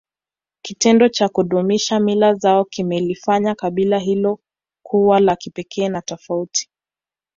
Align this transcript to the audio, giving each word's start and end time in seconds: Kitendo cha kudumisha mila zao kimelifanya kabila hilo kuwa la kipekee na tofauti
Kitendo 0.61 1.09
cha 1.09 1.29
kudumisha 1.29 1.99
mila 1.99 2.33
zao 2.33 2.65
kimelifanya 2.65 3.55
kabila 3.55 3.99
hilo 3.99 4.39
kuwa 4.85 5.19
la 5.19 5.35
kipekee 5.35 5.89
na 5.89 6.01
tofauti 6.01 6.69